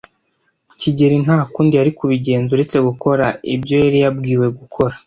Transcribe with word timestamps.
kigeli 0.79 1.17
nta 1.25 1.39
kundi 1.53 1.73
yari 1.79 1.91
kubigenza 1.99 2.49
uretse 2.51 2.77
gukora 2.87 3.25
ibyo 3.53 3.75
yari 3.83 3.97
yabwiwe 4.03 4.47
gukora. 4.59 4.95